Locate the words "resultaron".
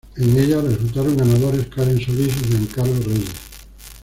0.61-1.15